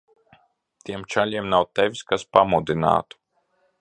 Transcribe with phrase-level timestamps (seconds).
[0.89, 3.21] Tiem čaļiem nav tevis, kas pamudinātu.